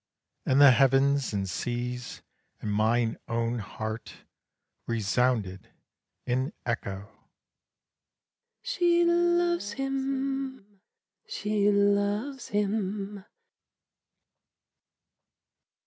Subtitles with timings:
[0.47, 2.23] And the heavens and seas
[2.59, 4.23] and mine own heart
[4.87, 5.69] Resounded
[6.25, 7.07] in echo
[8.63, 9.93] She loves him!